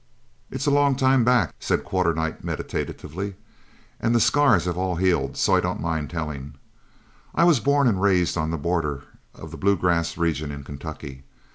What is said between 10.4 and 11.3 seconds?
in Kentucky.